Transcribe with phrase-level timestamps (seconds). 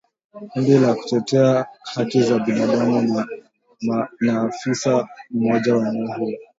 [0.51, 3.25] Kundi la kutetea haki za binadamu
[4.19, 6.37] na afisa mmoja wa eneo hilo